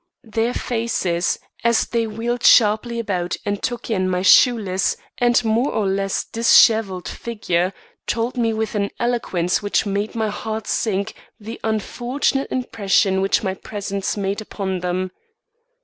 [0.23, 5.85] Their faces, as they wheeled sharply about and took in my shoeless and more or
[5.85, 7.71] less dishevelled figure,
[8.07, 13.53] told me with an eloquence which made my heart sink, the unfortunate impression which my
[13.53, 15.11] presence made upon them.